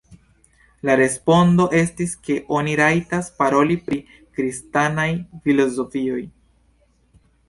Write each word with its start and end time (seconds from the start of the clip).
La 0.89 0.93
respondo 0.99 1.65
estis 1.79 2.15
ke 2.27 2.37
oni 2.59 2.73
rajtas 2.79 3.29
paroli 3.41 3.77
pri 3.89 3.99
kristanaj 4.39 5.05
filozofoj. 5.45 6.19